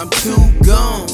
[0.00, 0.32] I'm too
[0.64, 1.04] gone,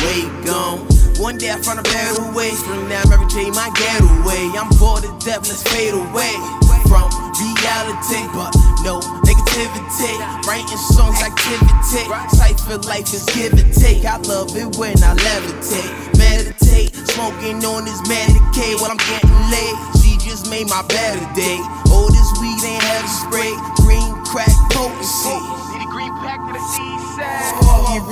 [0.00, 0.80] way gone.
[1.20, 2.48] One day I found a better way.
[2.56, 4.48] Spring now, Mary J, my getaway.
[4.56, 6.32] I'm bored to death, let's fade away
[6.88, 8.48] from reality, but
[8.80, 8.96] no
[9.28, 10.08] negativity.
[10.48, 12.08] Writing songs, activity.
[12.32, 14.08] Cypher life is give and take.
[14.08, 19.76] I love it when I levitate, meditate, smoking on this Medicaid while I'm getting laid.
[20.00, 21.60] She just made my better day.
[21.92, 23.52] Oh, this weed ain't have spray.
[23.84, 24.01] Green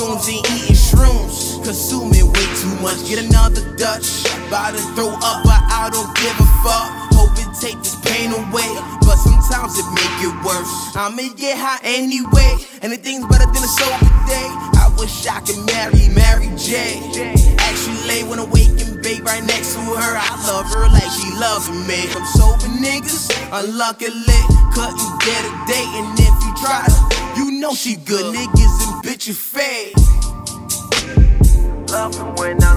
[0.00, 1.62] Foggy rooms and eating shrooms.
[1.64, 2.96] Consuming way too much.
[3.08, 4.24] Get another Dutch.
[4.48, 6.88] About to throw up, but I don't give a fuck.
[7.12, 8.70] Hope it take this pain away.
[9.04, 10.72] But sometimes it make it worse.
[10.96, 12.56] I'ma get high anyway.
[12.82, 14.48] Anything's better than a sober day.
[14.80, 16.96] I wish I could marry Mary J.
[17.60, 20.12] Actually lay when awakened, babe, right next to her.
[20.16, 22.08] I love her like she loving me.
[22.08, 24.40] Some sober niggas, unluckily,
[24.72, 25.92] couldn't get a date.
[26.00, 28.34] And if you try to, you know she good.
[28.34, 29.96] Niggas and bitches fade.
[31.90, 32.68] Love it when I levitate.
[32.68, 32.69] Love it when I